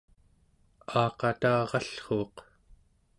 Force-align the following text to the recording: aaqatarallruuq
aaqatarallruuq 1.01 2.35